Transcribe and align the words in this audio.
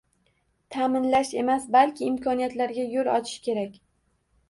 «Ta’minlash» 0.75 1.35
emas, 1.43 1.69
balki 1.77 2.09
imkoniyatlarga 2.15 2.89
yo'l 2.97 3.15
ochish 3.21 3.41
kerak. 3.51 3.83